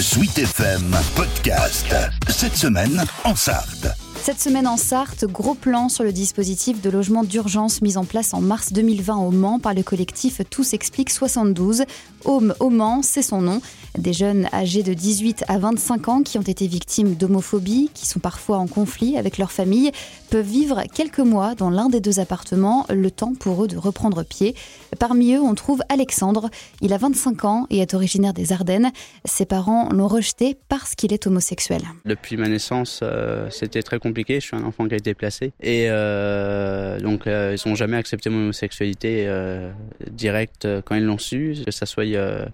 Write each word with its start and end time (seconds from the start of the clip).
Sweet 0.00 0.38
FM 0.38 0.96
Podcast. 1.16 1.94
Cette 2.28 2.56
semaine 2.56 3.04
en 3.24 3.34
Sarthe. 3.34 4.07
Cette 4.22 4.40
semaine 4.40 4.66
en 4.66 4.76
Sarthe, 4.76 5.24
gros 5.24 5.54
plan 5.54 5.88
sur 5.88 6.04
le 6.04 6.12
dispositif 6.12 6.82
de 6.82 6.90
logement 6.90 7.24
d'urgence 7.24 7.80
mis 7.80 7.96
en 7.96 8.04
place 8.04 8.34
en 8.34 8.42
mars 8.42 8.72
2020 8.74 9.16
au 9.16 9.30
Mans 9.30 9.58
par 9.58 9.72
le 9.72 9.82
collectif 9.82 10.42
Tous 10.50 10.74
Explique 10.74 11.08
72. 11.08 11.84
Home 12.24 12.54
au 12.60 12.68
Mans, 12.68 13.00
c'est 13.02 13.22
son 13.22 13.40
nom. 13.40 13.62
Des 13.96 14.12
jeunes 14.12 14.46
âgés 14.52 14.82
de 14.82 14.92
18 14.92 15.44
à 15.48 15.58
25 15.58 16.08
ans 16.08 16.22
qui 16.22 16.36
ont 16.36 16.42
été 16.42 16.66
victimes 16.66 17.14
d'homophobie, 17.14 17.90
qui 17.94 18.06
sont 18.06 18.20
parfois 18.20 18.58
en 18.58 18.66
conflit 18.66 19.16
avec 19.16 19.38
leur 19.38 19.50
famille, 19.50 19.92
peuvent 20.30 20.44
vivre 20.44 20.82
quelques 20.92 21.20
mois 21.20 21.54
dans 21.54 21.70
l'un 21.70 21.88
des 21.88 22.00
deux 22.00 22.20
appartements, 22.20 22.84
le 22.90 23.10
temps 23.10 23.32
pour 23.32 23.64
eux 23.64 23.68
de 23.68 23.78
reprendre 23.78 24.24
pied. 24.24 24.54
Parmi 24.98 25.34
eux, 25.34 25.40
on 25.40 25.54
trouve 25.54 25.80
Alexandre. 25.88 26.50
Il 26.82 26.92
a 26.92 26.98
25 26.98 27.44
ans 27.44 27.66
et 27.70 27.78
est 27.78 27.94
originaire 27.94 28.34
des 28.34 28.52
Ardennes. 28.52 28.90
Ses 29.24 29.46
parents 29.46 29.88
l'ont 29.90 30.08
rejeté 30.08 30.58
parce 30.68 30.94
qu'il 30.94 31.14
est 31.14 31.26
homosexuel. 31.26 31.82
Depuis 32.04 32.36
ma 32.36 32.48
naissance, 32.48 33.00
euh, 33.02 33.48
c'était 33.50 33.82
très 33.82 33.98
compliqué. 33.98 34.07
Je 34.16 34.40
suis 34.40 34.56
un 34.56 34.64
enfant 34.64 34.86
qui 34.86 34.94
a 34.94 34.96
été 34.96 35.14
placé. 35.14 35.52
Et 35.60 35.86
euh, 35.88 36.98
donc, 37.00 37.26
euh, 37.26 37.56
ils 37.56 37.68
n'ont 37.68 37.74
jamais 37.74 37.96
accepté 37.96 38.30
mon 38.30 38.38
homosexualité 38.38 39.24
euh, 39.26 39.70
directe 40.10 40.64
euh, 40.64 40.82
quand 40.84 40.94
ils 40.94 41.04
l'ont 41.04 41.18
su, 41.18 41.56
que 41.64 41.70
ça 41.70 41.86
soit 41.86 42.04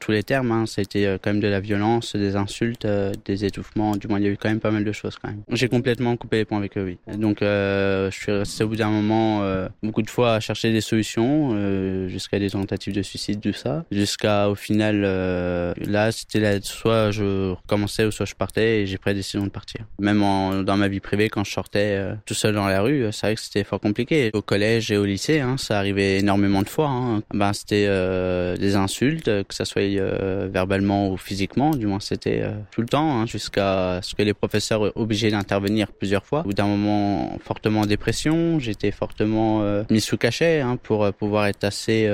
tous 0.01 0.11
les 0.11 0.23
termes. 0.23 0.53
Hein. 0.53 0.65
Été 0.77 1.17
quand 1.23 1.31
même 1.31 1.41
de 1.41 1.49
la 1.49 1.61
violence, 1.61 2.17
des 2.17 2.37
insultes, 2.37 2.87
des 3.25 3.45
étouffements. 3.45 3.97
Du 3.97 4.09
moins, 4.09 4.19
il 4.19 4.25
y 4.25 4.29
a 4.29 4.31
eu 4.31 4.37
quand 4.37 4.49
même 4.49 4.61
pas 4.61 4.71
mal 4.71 4.85
de 4.85 4.93
choses 4.93 5.17
quand 5.21 5.29
même. 5.29 5.43
J'ai 5.51 5.69
complètement 5.69 6.17
coupé 6.17 6.39
les 6.39 6.45
ponts 6.45 6.57
avec 6.57 6.77
eux, 6.77 6.85
oui. 6.85 7.17
Donc, 7.17 7.39
je 7.41 8.11
suis 8.11 8.33
resté 8.33 8.65
au 8.65 8.69
bout 8.69 8.77
d'un 8.77 8.91
moment 8.91 9.43
beaucoup 9.83 10.03
de 10.03 10.11
fois 10.11 10.35
à 10.35 10.41
chercher 10.41 10.73
des 10.73 10.81
solutions, 10.81 12.09
jusqu'à 12.09 12.39
des 12.39 12.51
tentatives 12.51 12.93
de 12.95 13.03
suicide, 13.03 13.41
tout 13.41 13.53
ça. 13.53 13.85
Jusqu'à, 13.91 14.49
au 14.49 14.55
final, 14.55 15.03
là, 15.03 16.13
c'était 16.13 16.61
soit 16.63 17.11
je 17.11 17.51
recommençais 17.51 18.05
ou 18.05 18.11
soit 18.11 18.27
je 18.27 18.35
partais 18.35 18.83
et 18.83 18.87
j'ai 18.87 18.99
pris 18.99 19.11
la 19.11 19.15
décision 19.15 19.45
de 19.45 19.51
partir. 19.51 19.87
Même 19.99 20.23
en, 20.23 20.63
dans 20.63 20.77
ma 20.77 20.89
vie 20.89 21.01
privée, 21.01 21.29
quand 21.29 21.44
je 21.45 21.53
sortais 21.53 21.97
euh, 21.97 22.15
tout 22.27 22.35
seul 22.35 22.55
dans 22.55 22.67
la 22.67 22.81
rue, 22.81 23.07
c'est 23.13 23.27
vrai 23.27 23.35
que 23.35 23.41
c'était 23.41 23.65
fort 23.65 23.81
compliqué. 23.81 24.31
Au 24.33 24.43
collège 24.43 24.91
et 24.91 24.97
au 24.97 25.05
lycée, 25.05 25.41
hein, 25.41 25.57
ça 25.59 25.79
arrivait 25.79 26.19
énormément 26.19 26.63
de 26.63 26.69
fois. 26.69 26.89
Hein. 26.89 27.23
Ben, 27.33 27.53
c'était 27.53 27.87
euh, 27.89 28.57
des 28.57 28.77
insultes, 28.77 29.27
que 29.27 29.55
ça 29.55 29.65
soit 29.65 29.83
euh, 29.83 30.49
verbalement 30.51 31.11
ou 31.11 31.17
physiquement, 31.17 31.71
du 31.71 31.87
moins 31.87 32.01
c'était 32.01 32.41
euh, 32.43 32.53
tout 32.71 32.81
le 32.81 32.87
temps, 32.87 33.21
hein, 33.21 33.27
jusqu'à 33.27 34.01
ce 34.03 34.15
que 34.15 34.23
les 34.23 34.35
professeurs 34.35 34.97
obligés 34.97 35.31
d'intervenir 35.31 35.93
plusieurs 35.93 36.25
fois. 36.25 36.41
Au 36.41 36.45
bout 36.45 36.55
d'un 36.55 36.67
moment, 36.67 37.39
fortement 37.43 37.81
en 37.81 37.87
dépression, 37.87 38.59
j'étais 38.59 38.91
fortement 38.91 39.63
euh, 39.63 39.85
mis 39.91 40.01
sous 40.01 40.17
cachet 40.17 40.63
pour 40.83 41.13
pouvoir 41.13 41.47
être 41.47 41.65
assez 41.65 42.09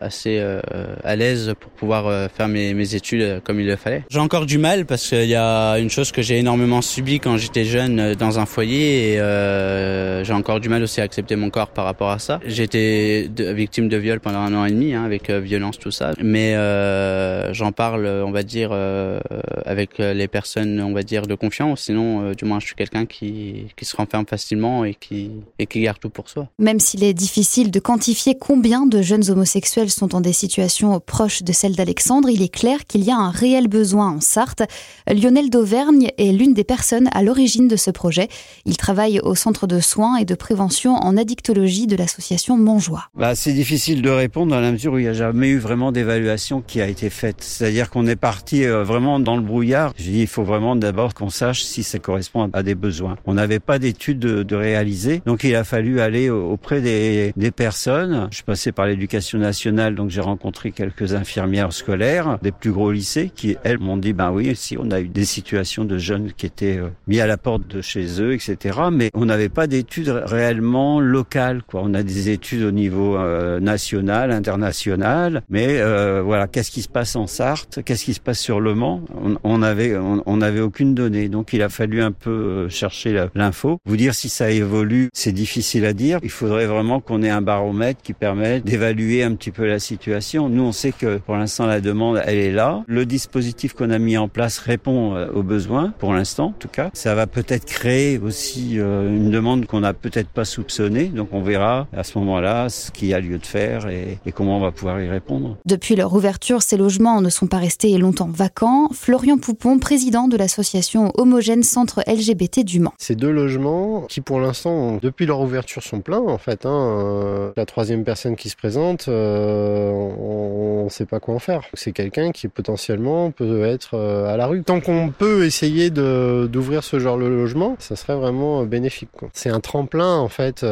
assez 0.00 0.38
euh, 0.40 0.60
à 1.04 1.16
l'aise 1.16 1.54
pour 1.58 1.70
pouvoir 1.70 2.06
euh, 2.06 2.28
faire 2.28 2.48
mes, 2.48 2.74
mes, 2.74 2.94
études 2.94 3.22
euh, 3.22 3.40
comme 3.42 3.60
il 3.60 3.66
le 3.66 3.76
fallait. 3.76 4.04
J'ai 4.10 4.20
encore 4.20 4.46
du 4.46 4.58
mal 4.58 4.86
parce 4.86 5.08
qu'il 5.08 5.24
y 5.26 5.34
a 5.34 5.78
une 5.78 5.90
chose 5.90 6.12
que 6.12 6.22
j'ai 6.22 6.38
énormément 6.38 6.82
subi 6.82 7.20
quand 7.20 7.36
j'étais 7.36 7.64
jeune 7.64 8.14
dans 8.14 8.38
un 8.38 8.46
foyer 8.46 9.12
et 9.12 9.20
euh, 9.20 10.24
j'ai 10.24 10.32
encore 10.32 10.60
du 10.60 10.68
mal 10.68 10.82
aussi 10.82 11.00
à 11.00 11.04
accepter 11.04 11.36
mon 11.36 11.50
corps 11.50 11.68
par 11.68 11.84
rapport 11.84 12.10
à 12.10 12.18
ça. 12.18 12.40
Été 12.66 13.30
victime 13.38 13.88
de 13.88 13.96
viol 13.96 14.18
pendant 14.18 14.40
un 14.40 14.52
an 14.52 14.64
et 14.64 14.70
demi 14.70 14.92
hein, 14.92 15.04
avec 15.04 15.30
violence 15.30 15.78
tout 15.78 15.92
ça, 15.92 16.12
mais 16.20 16.56
euh, 16.56 17.52
j'en 17.52 17.70
parle, 17.70 18.06
on 18.06 18.32
va 18.32 18.42
dire, 18.42 18.70
euh, 18.72 19.20
avec 19.66 19.98
les 19.98 20.28
personnes, 20.28 20.80
on 20.80 20.92
va 20.92 21.02
dire, 21.02 21.26
de 21.26 21.34
confiance. 21.34 21.82
Sinon, 21.82 22.32
du 22.32 22.44
moins, 22.44 22.60
je 22.60 22.66
suis 22.66 22.74
quelqu'un 22.74 23.06
qui, 23.06 23.66
qui 23.76 23.84
se 23.84 23.96
renferme 23.96 24.26
facilement 24.26 24.84
et 24.84 24.94
qui, 24.94 25.30
et 25.58 25.66
qui 25.66 25.80
garde 25.80 25.98
tout 25.98 26.10
pour 26.10 26.28
soi. 26.28 26.48
Même 26.58 26.80
s'il 26.80 27.04
est 27.04 27.14
difficile 27.14 27.70
de 27.70 27.80
quantifier 27.80 28.36
combien 28.38 28.86
de 28.86 29.02
jeunes 29.02 29.30
homosexuels 29.30 29.90
sont 29.90 30.06
dans 30.06 30.20
des 30.20 30.32
situations 30.32 31.00
proches 31.00 31.42
de 31.42 31.52
celles 31.52 31.76
d'Alexandre, 31.76 32.28
il 32.30 32.42
est 32.42 32.52
clair 32.52 32.86
qu'il 32.86 33.04
y 33.04 33.10
a 33.10 33.16
un 33.16 33.30
réel 33.30 33.68
besoin 33.68 34.10
en 34.10 34.20
Sarthe. 34.20 34.62
Lionel 35.08 35.50
d'Auvergne 35.50 36.10
est 36.18 36.32
l'une 36.32 36.54
des 36.54 36.64
personnes 36.64 37.08
à 37.12 37.22
l'origine 37.22 37.68
de 37.68 37.76
ce 37.76 37.90
projet. 37.90 38.28
Il 38.64 38.76
travaille 38.76 39.20
au 39.20 39.34
centre 39.34 39.66
de 39.66 39.80
soins 39.80 40.16
et 40.16 40.24
de 40.24 40.34
prévention 40.34 40.94
en 40.94 41.16
addictologie 41.16 41.86
de 41.86 41.96
l'association 41.96 42.56
Montjoie. 42.56 43.04
Bah, 43.14 43.34
c'est 43.34 43.52
difficile 43.52 44.02
de 44.02 44.10
répondre 44.10 44.50
dans 44.50 44.60
la 44.60 44.72
mesure 44.72 44.94
où 44.94 44.98
il 44.98 45.02
n'y 45.02 45.08
a 45.08 45.12
jamais 45.12 45.48
eu 45.48 45.58
vraiment 45.58 45.92
d'évaluation 45.92 46.62
qui 46.62 46.80
a 46.80 46.88
été 46.88 47.10
faite. 47.10 47.36
C'est-à-dire 47.40 47.90
qu'on 47.90 48.06
est 48.06 48.16
parti 48.16 48.64
euh, 48.64 48.84
vraiment 48.84 49.20
dans 49.20 49.36
le 49.36 49.42
brouillard. 49.56 49.92
Je 49.96 50.04
dis, 50.04 50.20
il 50.20 50.26
faut 50.26 50.44
vraiment 50.44 50.76
d'abord 50.76 51.14
qu'on 51.14 51.30
sache 51.30 51.62
si 51.62 51.82
ça 51.82 51.98
correspond 51.98 52.50
à 52.52 52.62
des 52.62 52.74
besoins. 52.74 53.16
On 53.24 53.34
n'avait 53.34 53.60
pas 53.60 53.78
d'études 53.78 54.18
de, 54.18 54.42
de, 54.42 54.56
réaliser, 54.56 55.22
donc 55.24 55.44
il 55.44 55.54
a 55.54 55.64
fallu 55.64 56.00
aller 56.00 56.28
auprès 56.28 56.82
des, 56.82 57.32
des 57.36 57.50
personnes. 57.50 58.28
Je 58.30 58.42
passais 58.42 58.72
par 58.72 58.86
l'éducation 58.86 59.38
nationale 59.38 59.94
donc 59.94 60.10
j'ai 60.10 60.20
rencontré 60.20 60.72
quelques 60.72 61.14
infirmières 61.14 61.72
scolaires 61.72 62.38
des 62.42 62.52
plus 62.52 62.72
gros 62.72 62.92
lycées 62.92 63.30
qui, 63.34 63.56
elles, 63.64 63.78
m'ont 63.78 63.96
dit, 63.96 64.12
ben 64.12 64.30
oui, 64.30 64.54
si 64.54 64.76
on 64.78 64.90
a 64.90 65.00
eu 65.00 65.08
des 65.08 65.24
situations 65.24 65.84
de 65.84 65.98
jeunes 65.98 66.32
qui 66.32 66.46
étaient 66.46 66.78
euh, 66.78 66.88
mis 67.06 67.20
à 67.20 67.26
la 67.26 67.36
porte 67.36 67.66
de 67.66 67.80
chez 67.80 68.20
eux, 68.20 68.34
etc. 68.34 68.78
Mais 68.92 69.10
on 69.14 69.24
n'avait 69.24 69.48
pas 69.48 69.66
d'études 69.66 70.08
réellement 70.08 71.00
locales, 71.00 71.62
quoi. 71.62 71.82
On 71.84 71.94
a 71.94 72.02
des 72.02 72.30
études 72.30 72.62
au 72.62 72.70
niveau 72.70 73.16
euh, 73.16 73.60
national, 73.60 74.32
international, 74.32 75.42
mais 75.48 75.80
euh, 75.80 76.22
voilà, 76.22 76.46
qu'est-ce 76.46 76.70
qui 76.70 76.82
se 76.82 76.88
passe 76.88 77.16
en 77.16 77.26
Sarthe, 77.26 77.80
qu'est-ce 77.84 78.04
qui 78.04 78.14
se 78.14 78.20
passe 78.20 78.40
sur 78.40 78.60
Le 78.60 78.74
Mans? 78.74 79.02
On 79.46 79.62
avait, 79.62 79.96
on, 79.96 80.22
on, 80.26 80.40
avait 80.40 80.60
aucune 80.60 80.94
donnée, 80.94 81.28
donc 81.28 81.52
il 81.52 81.62
a 81.62 81.68
fallu 81.68 82.02
un 82.02 82.12
peu 82.12 82.30
euh, 82.30 82.68
chercher 82.68 83.26
l'info. 83.34 83.78
Vous 83.86 83.96
dire 83.96 84.14
si 84.14 84.28
ça 84.28 84.50
évolue, 84.50 85.08
c'est 85.12 85.32
difficile 85.32 85.84
à 85.84 85.92
dire. 85.92 86.18
Il 86.22 86.30
faudrait 86.30 86.66
vraiment 86.66 87.00
qu'on 87.00 87.22
ait 87.22 87.30
un 87.30 87.42
baromètre 87.42 88.02
qui 88.02 88.12
permette 88.12 88.64
d'évaluer 88.64 89.22
un 89.22 89.34
petit 89.34 89.50
peu 89.50 89.66
la 89.66 89.78
situation. 89.78 90.48
Nous, 90.48 90.62
on 90.62 90.72
sait 90.72 90.92
que 90.92 91.18
pour 91.18 91.36
l'instant, 91.36 91.66
la 91.66 91.80
demande, 91.80 92.20
elle 92.26 92.38
est 92.38 92.52
là. 92.52 92.82
Le 92.86 93.06
dispositif 93.06 93.74
qu'on 93.74 93.90
a 93.90 93.98
mis 93.98 94.16
en 94.16 94.28
place 94.28 94.58
répond 94.58 95.14
euh, 95.14 95.28
aux 95.32 95.42
besoins, 95.42 95.92
pour 95.98 96.12
l'instant, 96.12 96.46
en 96.46 96.52
tout 96.58 96.68
cas. 96.68 96.90
Ça 96.92 97.14
va 97.14 97.26
peut-être 97.26 97.66
créer 97.66 98.18
aussi 98.18 98.78
euh, 98.78 99.08
une 99.08 99.30
demande 99.30 99.66
qu'on 99.66 99.80
n'a 99.80 99.94
peut-être 99.94 100.28
pas 100.28 100.44
soupçonnée. 100.44 101.04
Donc, 101.04 101.28
on 101.32 101.42
verra 101.42 101.86
à 101.96 102.02
ce 102.02 102.18
moment-là 102.18 102.68
ce 102.68 102.90
qu'il 102.90 103.08
y 103.08 103.14
a 103.14 103.20
lieu 103.20 103.38
de 103.38 103.46
faire 103.46 103.88
et, 103.88 104.18
et 104.26 104.32
comment 104.32 104.56
on 104.56 104.60
va 104.60 104.72
pouvoir 104.72 105.00
y 105.00 105.08
répondre. 105.08 105.56
Depuis 105.66 105.94
leur 105.94 106.12
ouverture, 106.14 106.62
ces 106.62 106.76
logements 106.76 107.20
ne 107.20 107.30
sont 107.30 107.46
pas 107.46 107.58
restés 107.58 107.96
longtemps 107.96 108.28
vacants. 108.32 108.88
Florian 108.92 109.35
Poupon, 109.38 109.78
président 109.78 110.28
de 110.28 110.36
l'association 110.36 111.12
Homogène 111.16 111.62
Centre 111.62 112.02
LGBT 112.06 112.64
du 112.64 112.80
Mans. 112.80 112.92
Ces 112.98 113.14
deux 113.14 113.30
logements, 113.30 114.02
qui 114.02 114.20
pour 114.20 114.40
l'instant, 114.40 114.98
depuis 115.00 115.26
leur 115.26 115.40
ouverture, 115.40 115.82
sont 115.82 116.00
pleins, 116.00 116.20
en 116.20 116.38
fait. 116.38 116.66
Hein. 116.66 116.70
Euh, 116.70 117.52
la 117.56 117.66
troisième 117.66 118.04
personne 118.04 118.36
qui 118.36 118.48
se 118.48 118.56
présente, 118.56 119.08
euh, 119.08 119.90
on 119.90 120.84
ne 120.84 120.88
sait 120.88 121.06
pas 121.06 121.20
quoi 121.20 121.34
en 121.34 121.38
faire. 121.38 121.62
C'est 121.74 121.92
quelqu'un 121.92 122.32
qui 122.32 122.48
potentiellement 122.48 123.30
peut 123.30 123.64
être 123.64 123.94
euh, 123.94 124.32
à 124.32 124.36
la 124.36 124.46
rue. 124.46 124.62
Tant 124.62 124.80
qu'on 124.80 125.10
peut 125.16 125.44
essayer 125.44 125.90
d'ouvrir 125.90 126.84
ce 126.84 126.98
genre 126.98 127.18
de 127.18 127.26
logement, 127.26 127.76
ça 127.78 127.96
serait 127.96 128.16
vraiment 128.16 128.64
bénéfique. 128.64 129.10
C'est 129.32 129.50
un 129.50 129.60
tremplin 129.60 130.16
en 130.16 130.28
fait 130.28 130.64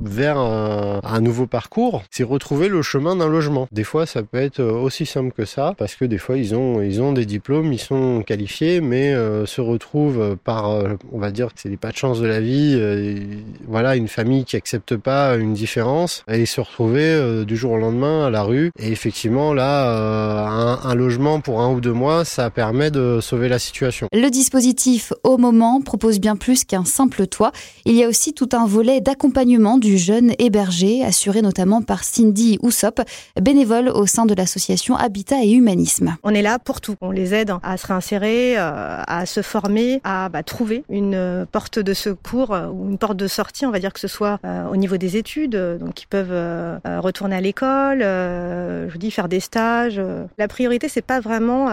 vers 0.00 0.38
un, 0.38 1.20
nouveau 1.20 1.46
parcours, 1.46 2.02
c'est 2.10 2.24
retrouver 2.24 2.68
le 2.68 2.82
chemin 2.82 3.16
d'un 3.16 3.28
logement. 3.28 3.68
Des 3.72 3.84
fois, 3.84 4.06
ça 4.06 4.22
peut 4.22 4.38
être 4.38 4.62
aussi 4.62 5.06
simple 5.06 5.32
que 5.32 5.44
ça, 5.44 5.74
parce 5.76 5.94
que 5.94 6.04
des 6.04 6.18
fois, 6.18 6.36
ils 6.36 6.54
ont, 6.54 6.80
ils 6.80 7.02
ont 7.02 7.12
des 7.12 7.26
diplômes, 7.26 7.72
sont 7.82 8.22
qualifiés, 8.22 8.80
mais 8.80 9.12
euh, 9.12 9.46
se 9.46 9.60
retrouvent 9.60 10.36
par, 10.42 10.70
euh, 10.70 10.94
on 11.12 11.18
va 11.18 11.30
dire 11.30 11.48
que 11.48 11.60
c'est 11.60 11.68
des 11.68 11.76
pas 11.82 11.90
de 11.90 11.96
chance 11.96 12.20
de 12.20 12.26
la 12.26 12.40
vie, 12.40 12.76
euh, 12.78 13.16
voilà, 13.66 13.96
une 13.96 14.06
famille 14.06 14.44
qui 14.44 14.54
accepte 14.54 14.96
pas 14.96 15.34
une 15.34 15.52
différence, 15.52 16.24
et 16.30 16.46
se 16.46 16.60
retrouver 16.60 17.02
euh, 17.02 17.44
du 17.44 17.56
jour 17.56 17.72
au 17.72 17.76
lendemain 17.76 18.26
à 18.26 18.30
la 18.30 18.44
rue. 18.44 18.70
Et 18.78 18.92
effectivement, 18.92 19.52
là, 19.52 19.88
euh, 19.90 20.46
un, 20.46 20.80
un, 20.84 20.94
logement 20.94 21.40
pour 21.40 21.60
un 21.60 21.72
ou 21.72 21.80
deux 21.80 21.92
mois, 21.92 22.24
ça 22.24 22.50
permet 22.50 22.92
de 22.92 23.18
sauver 23.20 23.48
la 23.48 23.58
situation. 23.58 24.06
Le 24.12 24.28
dispositif, 24.28 25.12
au 25.24 25.38
moment, 25.38 25.80
propose 25.80 26.20
bien 26.20 26.36
plus 26.36 26.64
qu'un 26.64 26.84
simple 26.84 27.26
toit. 27.26 27.50
Il 27.84 27.94
y 27.94 28.04
a 28.04 28.08
aussi 28.08 28.32
tout 28.32 28.48
un 28.52 28.66
volet 28.66 29.00
d'accompagnement 29.00 29.76
du 29.76 29.98
jeune 29.98 30.32
hébergé, 30.38 31.02
assuré 31.04 31.42
notamment 31.42 31.82
par 31.82 32.04
Cindy 32.04 32.58
Oussop, 32.62 33.00
bénévole 33.40 33.88
au 33.88 34.06
sein 34.06 34.24
de 34.24 34.34
l'association 34.34 34.94
Habitat 34.94 35.42
et 35.42 35.50
Humanisme. 35.50 36.16
On 36.22 36.30
est 36.30 36.42
là 36.42 36.60
pour 36.60 36.80
tout. 36.80 36.94
On 37.00 37.10
les 37.10 37.34
aide 37.34 37.52
à 37.64 37.71
se 37.76 37.86
réinsérer, 37.86 38.54
euh, 38.58 39.02
à 39.06 39.26
se 39.26 39.42
former, 39.42 40.00
à 40.04 40.28
bah, 40.28 40.42
trouver 40.42 40.84
une 40.88 41.46
porte 41.50 41.78
de 41.78 41.94
secours 41.94 42.52
euh, 42.52 42.66
ou 42.66 42.88
une 42.88 42.98
porte 42.98 43.16
de 43.16 43.26
sortie, 43.26 43.66
on 43.66 43.70
va 43.70 43.78
dire 43.78 43.92
que 43.92 44.00
ce 44.00 44.08
soit 44.08 44.38
euh, 44.44 44.66
au 44.68 44.76
niveau 44.76 44.96
des 44.96 45.16
études, 45.16 45.56
donc 45.56 46.02
ils 46.02 46.06
peuvent 46.06 46.28
euh, 46.30 46.78
retourner 46.98 47.36
à 47.36 47.40
l'école, 47.40 48.02
euh, 48.02 48.88
je 48.88 48.92
vous 48.92 48.98
dis 48.98 49.10
faire 49.10 49.28
des 49.28 49.40
stages. 49.40 50.00
La 50.38 50.48
priorité, 50.48 50.88
c'est 50.88 51.02
pas 51.02 51.20
vraiment 51.20 51.68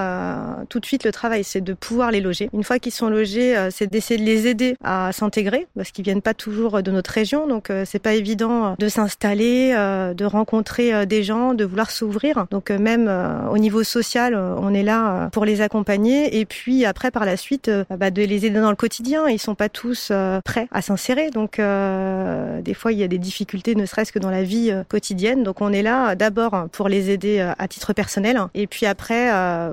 tout 0.69 0.80
de 0.80 0.86
suite 0.86 1.04
le 1.04 1.12
travail, 1.12 1.44
c'est 1.44 1.62
de 1.62 1.74
pouvoir 1.74 2.12
les 2.12 2.22
loger. 2.22 2.50
Une 2.54 2.63
fois 2.63 2.80
qu'ils 2.80 2.92
sont 2.92 3.10
logés, 3.10 3.56
c'est 3.72 3.88
d'essayer 3.88 4.19
de 4.19 4.25
les 4.25 4.48
aider 4.48 4.75
à 4.84 5.12
s'intégrer 5.12 5.68
parce 5.75 5.92
qu'ils 5.92 6.06
viennent 6.06 6.22
pas 6.22 6.34
toujours 6.34 6.81
de 6.81 6.92
notre 6.92 7.12
région, 7.12 7.48
donc 7.48 7.72
c'est 7.86 8.00
pas 8.00 8.13
évident 8.13 8.75
de 8.78 8.88
s'installer, 8.88 9.74
euh, 9.78 10.13
de 10.13 10.25
rencontrer 10.25 10.94
euh, 10.94 11.06
des 11.06 11.24
gens, 11.24 11.54
de 11.54 11.66
vouloir 11.66 11.92
s'ouvrir. 11.92 12.46
Donc 12.51 12.72
euh, 12.72 12.78
même 12.78 13.10
au 13.51 13.57
niveau 13.57 13.84
social, 13.84 14.36
on 14.36 14.74
est 14.74 14.84
là 14.84 15.30
pour 15.31 15.46
les 15.46 15.62
accompagner 15.62 15.79
et 15.88 16.46
puis 16.46 16.86
après 16.86 17.12
par 17.12 17.26
la 17.26 17.38
suite 17.38 17.72
bah, 17.90 18.12
de 18.12 18.22
les 18.22 18.46
aider 18.46 18.60
dans 18.60 18.70
le 18.70 18.76
quotidien. 18.76 19.28
Ils 19.28 19.40
sont 19.40 19.56
pas 19.56 19.70
tous 19.70 20.12
prêts 20.44 20.68
à 20.72 20.81
s'insérer, 20.81 21.30
donc 21.31 21.58
des 21.58 22.74
fois 22.74 22.92
il 22.92 22.98
y 23.00 23.04
a 23.04 23.08
des 23.08 23.18
difficultés, 23.18 23.76
ne 23.76 23.86
serait-ce 23.86 24.12
que 24.12 24.20
dans 24.20 24.30
la 24.30 24.44
vie 24.44 24.74
quotidienne. 24.88 25.44
Donc 25.44 25.62
on 25.62 25.72
est 25.74 25.81
là 25.81 26.16
d'abord 26.16 26.68
pour 26.72 26.90
les 26.90 27.10
aider 27.10 27.40
à 27.58 27.68
titre 27.68 27.94
personnel 27.94 28.40
et 28.54 28.68
puis 28.68 28.86
après 28.86 29.31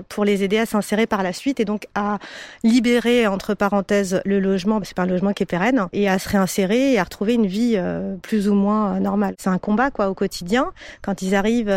pour 0.08 0.24
les 0.24 0.42
aider 0.42 0.58
à 0.58 0.66
s'insérer 0.66 1.06
par 1.06 1.22
la 1.22 1.32
suite 1.32 1.60
et 1.60 1.64
donc 1.64 1.86
à 1.94 2.18
libérer 2.64 3.26
entre 3.26 3.54
parenthèses 3.54 4.20
le 4.24 4.40
logement, 4.40 4.80
c'est 4.82 4.96
pas 4.96 5.02
un 5.02 5.06
logement 5.06 5.32
qui 5.32 5.42
est 5.42 5.46
pérenne, 5.46 5.86
et 5.92 6.08
à 6.08 6.18
se 6.18 6.28
réinsérer 6.28 6.92
et 6.92 6.98
à 6.98 7.04
retrouver 7.04 7.34
une 7.34 7.46
vie 7.46 7.78
plus 8.22 8.48
ou 8.48 8.54
moins 8.54 9.00
normale. 9.00 9.34
C'est 9.38 9.50
un 9.50 9.58
combat 9.58 9.90
quoi 9.90 10.08
au 10.08 10.14
quotidien. 10.14 10.72
Quand 11.02 11.22
ils 11.22 11.34
arrivent, 11.34 11.74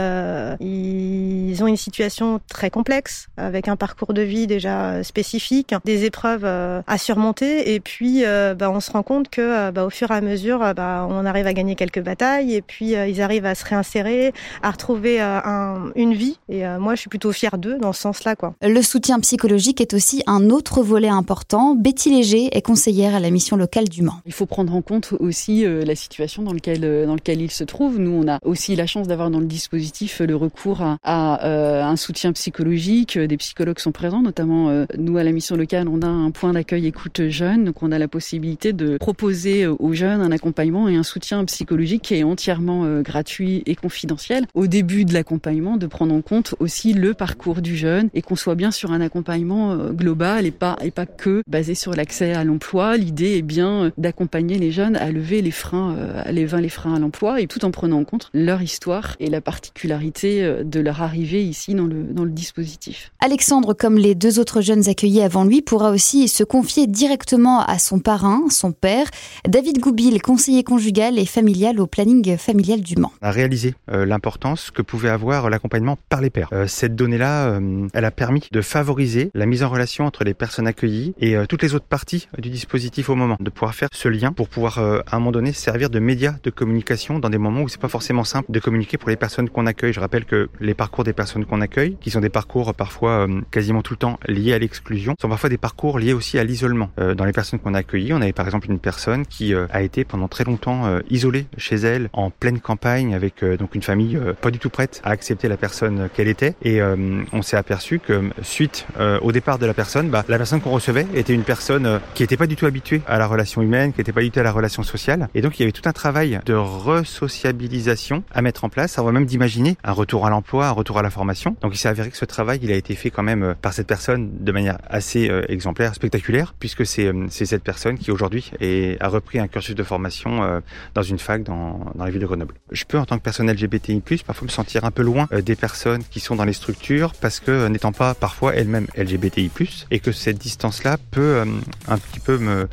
ils 0.60 1.64
ont 1.64 1.68
une 1.68 1.78
situation 1.78 2.40
très 2.48 2.70
complexe 2.70 3.28
avec 3.38 3.68
un 3.68 3.75
parcours 3.75 4.14
de 4.14 4.19
vie 4.21 4.48
déjà 4.48 5.04
spécifique, 5.04 5.74
des 5.86 6.06
épreuves 6.06 6.45
à 6.45 6.98
surmonter 6.98 7.74
et 7.74 7.80
puis 7.80 8.24
bah, 8.24 8.71
on 8.71 8.80
se 8.80 8.92
rend 8.92 9.04
compte 9.04 9.30
que 9.30 9.71
bah, 9.71 9.86
au 9.86 9.89
fur 9.89 10.12
et 10.12 10.16
à 10.16 10.21
mesure, 10.21 10.60
bah, 10.75 11.07
on 11.10 11.25
arrive 11.25 11.48
à 11.48 11.54
gagner 11.54 11.75
quelques 11.75 12.01
batailles 12.01 12.56
et 12.56 12.62
puis 12.62 12.95
euh, 12.95 13.07
ils 13.07 13.21
arrivent 13.21 13.45
à 13.45 13.56
se 13.56 13.66
réinsérer, 13.66 14.33
à 14.62 14.71
retrouver 14.71 15.21
euh, 15.21 15.39
un, 15.44 15.92
une 15.95 16.13
vie. 16.13 16.38
Et 16.50 16.66
euh, 16.66 16.80
moi, 16.80 16.95
je 16.95 17.01
suis 17.01 17.10
plutôt 17.10 17.31
fière 17.31 17.57
d'eux 17.57 17.77
dans 17.77 17.94
ce 17.94 18.01
sens-là. 18.01 18.36
Quoi. 18.36 18.54
Le 18.62 18.81
soutien 18.81 19.19
psychologique 19.19 19.81
est 19.81 19.94
aussi 19.94 20.22
un 20.27 20.50
autre 20.50 20.81
volet 20.81 21.10
important. 21.10 21.75
Betty 21.75 22.12
Léger 22.12 22.50
est 22.56 22.62
conseillère 22.62 23.15
à 23.15 23.19
la 23.19 23.30
mission 23.30 23.57
locale 23.57 23.89
du 23.89 24.04
Mans. 24.04 24.22
Il 24.25 24.33
faut 24.33 24.45
prendre 24.45 24.74
en 24.75 24.81
compte 24.81 25.13
aussi 25.19 25.65
la 25.65 25.95
situation 25.95 26.44
dans 26.44 26.54
laquelle 26.54 27.06
dans 27.06 27.15
lequel 27.15 27.42
ils 27.42 27.51
se 27.51 27.63
trouvent. 27.63 28.00
Nous, 28.00 28.12
on 28.12 28.27
a 28.27 28.39
aussi 28.44 28.75
la 28.75 28.86
chance 28.86 29.07
d'avoir 29.07 29.30
dans 29.30 29.39
le 29.39 29.45
dispositif 29.45 30.19
le 30.19 30.36
recours 30.36 30.81
à, 30.81 30.98
à 31.04 31.86
un 31.86 31.95
soutien 31.95 32.31
psychologique. 32.33 33.18
Des 33.18 33.38
psychologues 33.38 33.80
sont 33.80 33.92
notamment 34.22 34.86
nous 34.98 35.18
à 35.18 35.24
la 35.24 35.32
mission 35.32 35.56
locale, 35.56 35.88
on 35.88 36.02
a 36.02 36.08
un 36.08 36.32
point 36.32 36.54
d'accueil 36.54 36.88
écoute 36.88 37.30
jeune, 37.30 37.66
donc 37.66 37.84
on 37.84 37.92
a 37.92 38.00
la 38.00 38.08
possibilité 38.08 38.74
de 38.74 38.98
proposer 38.98 39.68
aux 39.68 39.94
jeunes 39.94 40.22
un 40.22 40.32
accompagnement 40.32 40.88
et 40.88 40.96
un 40.96 41.04
soutien 41.04 41.46
psychologique 41.46 42.04
qui 42.04 42.16
est 42.16 42.24
entièrement 42.24 42.86
euh, 42.86 43.02
gratuit 43.02 43.64
et 43.66 43.76
confidentiel. 43.76 44.46
Au 44.54 44.68
début 44.68 45.06
de 45.06 45.14
l'accompagnement, 45.14 45.78
de 45.78 45.88
prendre 45.88 46.14
en 46.14 46.22
compte 46.22 46.56
aussi 46.60 46.94
le 46.94 47.14
parcours 47.14 47.62
du 47.62 47.76
jeune 47.76 48.10
et 48.14 48.22
qu'on 48.22 48.36
soit 48.36 48.56
bien 48.56 48.72
sur 48.72 48.92
un 48.92 49.02
accompagnement 49.02 49.72
euh, 49.72 49.92
global 49.92 50.46
et 50.46 50.52
pas 50.52 50.78
et 50.82 50.92
pas 50.92 51.06
que 51.06 51.44
basé 51.48 51.76
sur 51.76 51.94
l'accès 51.94 52.34
à 52.34 52.44
l'emploi. 52.44 52.98
L'idée 52.98 53.38
est 53.38 53.42
bien 53.42 53.86
euh, 53.86 53.92
d'accompagner 53.98 54.58
les 54.58 54.72
jeunes 54.72 54.96
à 54.96 55.12
lever 55.12 55.42
les 55.42 55.52
freins, 55.52 55.96
à 56.24 56.32
lever 56.32 56.62
les 56.62 56.70
freins 56.70 56.96
à 56.96 57.00
l'emploi 57.00 57.42
et 57.42 57.48
tout 57.48 57.66
en 57.66 57.72
prenant 57.72 58.00
en 58.00 58.04
compte 58.04 58.30
leur 58.34 58.62
histoire 58.62 59.16
et 59.20 59.30
la 59.30 59.42
particularité 59.42 60.64
de 60.64 60.80
leur 60.80 61.02
arrivée 61.02 61.44
ici 61.44 61.76
dans 61.76 61.86
le 61.86 62.04
dans 62.04 62.24
le 62.24 62.32
dispositif. 62.32 63.12
Alexandre, 63.20 63.74
comme 63.74 63.98
les 64.00 64.16
deux 64.16 64.40
autres 64.40 64.62
jeunes 64.62 64.88
accueillis 64.88 65.22
avant 65.22 65.44
lui, 65.44 65.62
pourra 65.62 65.92
aussi 65.92 66.28
se 66.28 66.44
confier 66.44 66.88
directement 66.88 67.60
à 67.60 67.78
son 67.80 68.00
parrain, 68.00 68.44
son 68.50 68.72
père, 68.72 69.07
David 69.48 69.80
Goubil, 69.80 70.22
conseiller 70.22 70.63
conjugal 70.63 71.19
et 71.19 71.25
familial 71.25 71.80
au 71.80 71.88
planning 71.88 72.38
familial 72.38 72.81
du 72.81 72.96
Mans. 72.96 73.12
On 73.22 73.28
a 73.28 73.31
réalisé 73.31 73.75
euh, 73.92 74.06
l'importance 74.06 74.72
que 74.72 74.81
pouvait 74.81 75.10
avoir 75.10 75.50
l'accompagnement 75.50 75.98
par 76.07 76.22
les 76.22 76.30
pairs. 76.30 76.50
Euh, 76.54 76.66
cette 76.68 76.96
donnée-là, 76.96 77.50
euh, 77.50 77.88
elle 77.94 78.06
a 78.06 78.12
permis 78.12 78.48
de 78.51 78.62
favoriser 78.62 79.31
la 79.34 79.46
mise 79.46 79.63
en 79.63 79.69
relation 79.69 80.06
entre 80.06 80.24
les 80.24 80.34
personnes 80.34 80.68
accueillies 80.68 81.13
et 81.19 81.36
toutes 81.50 81.62
les 81.62 81.75
autres 81.75 81.86
parties 81.86 82.28
du 82.38 82.50
dispositif 82.50 83.10
au 83.10 83.16
moment, 83.16 83.36
de 83.40 83.50
pouvoir 83.50 83.75
faire 83.75 83.90
ce 83.92 84.07
lien 84.07 84.31
pour 84.31 84.48
pouvoir 84.48 84.80
à 84.80 85.04
un 85.12 85.19
moment 85.19 85.31
donné 85.31 85.51
servir 85.51 85.90
de 85.90 86.00
média 86.00 86.36
de 86.44 86.50
communication 86.50 87.19
dans 87.19 87.30
des 87.30 87.38
moments 87.38 87.62
où 87.62 87.68
c'est 87.68 87.81
pas 87.81 87.90
forcément 87.90 88.24
simple 88.24 88.51
de 88.51 88.60
communiquer 88.60 88.98
pour 88.98 89.10
les 89.10 89.16
personnes 89.16 89.50
qu'on 89.50 89.66
accueille. 89.66 89.94
Je 89.94 90.00
rappelle 90.00 90.25
que 90.25 90.50
les 90.60 90.74
parcours 90.74 91.04
des 91.04 91.13
personnes 91.13 91.46
qu'on 91.46 91.62
accueille, 91.62 91.98
qui 92.00 92.12
sont 92.12 92.22
des 92.22 92.30
parcours 92.30 92.74
parfois 92.74 93.28
quasiment 93.51 93.81
tout 93.81 93.88
le 93.94 93.97
temps 93.97 94.19
liés 94.27 94.53
à 94.53 94.59
l'exclusion, 94.59 95.15
sont 95.19 95.30
parfois 95.30 95.50
des 95.50 95.57
parcours 95.57 96.00
liés 96.00 96.13
aussi 96.13 96.38
à 96.38 96.44
l'isolement. 96.44 96.89
dans 96.97 97.25
les 97.25 97.31
personnes 97.31 97.59
qu'on 97.59 97.74
a 97.74 97.80
accueillies, 97.80 98.13
on 98.13 98.21
avait 98.21 98.33
par 98.33 98.45
exemple 98.45 98.69
une 98.69 98.80
personne 98.80 99.25
qui 99.25 99.53
a 99.53 99.81
été 99.81 100.03
pendant 100.03 100.27
très 100.27 100.44
longtemps 100.44 101.00
isolée 101.09 101.45
chez 101.57 101.75
elle 101.75 102.09
en 102.13 102.30
pleine 102.30 102.59
campagne 102.59 103.13
avec 103.13 103.44
euh, 103.44 103.57
donc 103.57 103.75
une 103.75 103.81
famille 103.81 104.15
euh, 104.15 104.33
pas 104.33 104.51
du 104.51 104.59
tout 104.59 104.69
prête 104.69 105.01
à 105.03 105.09
accepter 105.09 105.47
la 105.47 105.57
personne 105.57 106.09
qu'elle 106.13 106.27
était 106.27 106.56
et 106.62 106.81
euh, 106.81 107.24
on 107.33 107.41
s'est 107.41 107.57
aperçu 107.57 108.00
que 108.00 108.30
suite 108.41 108.86
au 109.21 109.31
départ 109.31 109.59
de 109.59 109.65
la 109.65 109.74
personne, 109.74 110.09
bah, 110.09 110.24
la 110.27 110.38
personne 110.38 110.62
qu'on 110.62 110.71
recevait 110.71 111.06
était 111.13 111.33
une 111.33 111.44
personne 111.44 112.00
qui 112.13 112.24
n'était 112.24 112.38
pas 112.38 112.47
du 112.47 112.56
tout 112.56 112.65
habituée 112.65 113.01
à 113.07 113.18
la 113.18 113.27
relation 113.27 113.62
humaine, 113.62 113.94
qui 113.94 114.00
n'était 114.00 114.12
pas 114.12 114.21
du 114.21 114.31
tout 114.31 114.39
à 114.39 114.44
la 114.44 114.51
relation 114.51 114.83
sociale 114.83 115.30
et 115.33 115.41
donc 115.41 115.57
il 115.57 115.62
y 115.62 115.63
avait 115.63 115.71
tout 115.71 115.88
un 115.88 115.94
travail 115.94 116.39
de 116.45 116.53
resociabilisation 116.53 118.24
à 118.31 118.41
mettre 118.41 118.63
en 118.63 118.69
place 118.69 119.00
avant 119.00 119.12
même 119.12 119.25
d'imaginer 119.25 119.77
un 119.83 119.91
retour 119.91 120.25
à 120.25 120.30
l'emploi, 120.30 120.68
un 120.68 120.71
retour 120.71 120.97
à 120.97 121.01
la 121.01 121.09
formation. 121.09 121.56
Donc 121.62 121.74
il 121.74 121.77
s'est 121.77 121.88
avéré 121.88 122.09
que 122.09 122.18
ce 122.18 122.25
travail 122.25 122.59
il 122.62 122.71
a 122.71 122.75
été 122.75 122.95
fait 122.95 123.09
quand 123.09 123.24
même 123.24 123.56
par 123.62 123.74
cette 123.80 123.88
personne 123.88 124.30
de 124.40 124.52
manière 124.52 124.78
assez 124.90 125.31
exemplaire, 125.48 125.96
spectaculaire 125.96 126.54
puisque 126.60 126.86
c'est 126.86 127.12
c'est 127.30 127.46
cette 127.46 127.64
personne 127.64 127.98
qui 127.98 128.12
aujourd'hui 128.12 128.52
a 129.00 129.08
repris 129.08 129.40
un 129.40 129.48
cursus 129.48 129.76
de 129.76 129.84
formation 129.84 130.62
dans 130.94 131.04
une 131.04 131.20
fac 131.20 131.44
dans, 131.44 131.80
la 131.98 132.10
ville 132.10 132.22
de 132.22 132.26
Grenoble. 132.26 132.56
Je 132.72 132.84
peux, 132.86 132.98
en 132.98 133.06
tant 133.06 133.18
que 133.18 133.24
personne 133.24 133.52
LGBTI+, 133.52 134.02
parfois 134.26 134.46
me 134.46 134.52
sentir 134.52 134.86
un 134.86 134.92
peu 134.92 135.04
loin 135.04 135.28
euh, 135.31 135.42
des 135.42 135.56
personnes 135.56 136.04
qui 136.10 136.20
sont 136.20 136.36
dans 136.36 136.46
les 136.46 136.54
structures 136.54 137.14
parce 137.14 137.40
que 137.40 137.52
euh, 137.52 137.70
n'étant 137.70 137.92
pas 137.92 138.14
parfois 138.14 138.56
elles-mêmes 138.56 138.88
LGBTI+, 138.98 139.52
et 139.92 140.00
que 140.00 140.12
cette 140.12 140.38
distance-là 140.38 140.98
peut 141.12 141.22
euh, 141.22 141.46
un 141.88 141.98
petit 141.98 142.20
peu 142.20 142.38
me, 142.38 142.68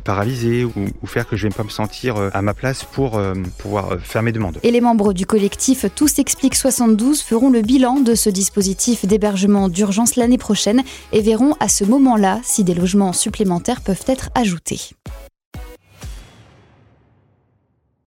paralyser 0.00 0.64
ou, 0.64 1.06
faire 1.06 1.28
que 1.28 1.36
je 1.36 1.46
ne 1.46 1.52
vais 1.52 1.56
pas 1.56 1.64
me 1.64 1.68
sentir 1.68 2.16
à 2.32 2.42
ma 2.42 2.54
place 2.54 2.84
pour 2.84 3.20
pouvoir 3.58 3.98
faire 4.00 4.22
mes 4.22 4.32
demandes. 4.32 4.58
Et 4.62 4.70
les 4.70 4.80
membres 4.80 5.12
du 5.12 5.26
collectif 5.26 5.86
Tous 5.94 6.18
Explique 6.18 6.56
72 6.56 7.22
feront 7.22 7.50
le 7.50 7.62
bilan 7.62 8.00
de 8.00 8.14
ce 8.14 8.30
dispositif 8.30 9.06
d'hébergement 9.06 9.68
l'année 10.16 10.38
prochaine 10.38 10.82
et 11.12 11.20
verront 11.20 11.54
à 11.60 11.68
ce 11.68 11.84
moment-là 11.84 12.40
si 12.42 12.64
des 12.64 12.74
logements 12.74 13.12
supplémentaires 13.12 13.80
peuvent 13.80 14.04
être 14.06 14.30
ajoutés. 14.34 14.90